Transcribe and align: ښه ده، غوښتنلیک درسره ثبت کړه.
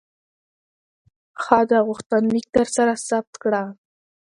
ښه 1.41 1.59
ده، 1.69 1.79
غوښتنلیک 1.87 2.45
درسره 2.57 2.93
ثبت 3.07 3.33
کړه. 3.43 3.63